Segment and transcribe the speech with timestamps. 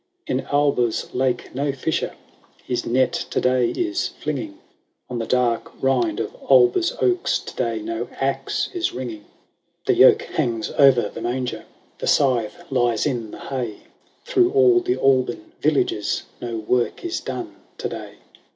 [0.27, 0.37] II.
[0.39, 2.15] In Alba's lake no fisher
[2.65, 4.57] His net to day is flinging:
[5.11, 9.25] On the dark rind of Alba's oaks To day no axe is ringing:
[9.85, 11.65] The yoke hangs o'er the manger:
[11.99, 13.81] The scythe lies in the hay:
[14.25, 18.15] Through all the Alban villages No work is done to day.